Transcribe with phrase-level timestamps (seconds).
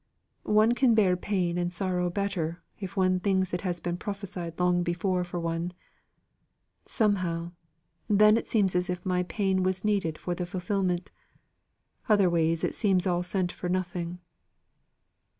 [0.49, 4.81] One can bear pain and sorrow better if one thinks it has been prophesied long
[4.81, 5.73] before for one:
[6.87, 7.51] somehow,
[8.09, 11.11] then it seems as if my pain was needed for the fulfilment;
[12.09, 14.17] otherways it seems all sent for nothing."